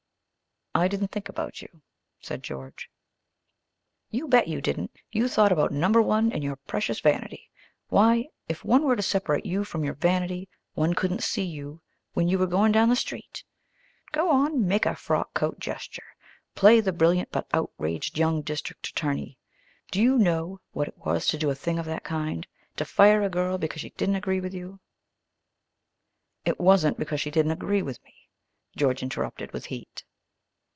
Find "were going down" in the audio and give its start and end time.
12.39-12.87